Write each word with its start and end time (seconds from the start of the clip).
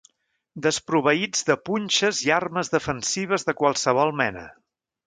Desproveïts 0.65 1.45
de 1.51 1.57
punxes 1.69 2.23
i 2.29 2.35
armes 2.41 2.75
defensives 2.79 3.51
de 3.51 3.57
qualsevol 3.63 4.17
mena. 4.25 4.49